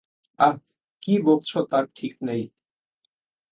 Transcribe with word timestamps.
আঃ– 0.39 0.61
কী 1.03 1.13
বকছ 1.21 1.51
তার 1.71 1.85
ঠিক 1.95 2.13
নেই! 2.21 2.43